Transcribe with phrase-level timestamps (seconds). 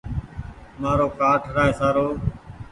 [0.81, 2.05] مآرو ڪآرڊ ٺرآئي سارو۔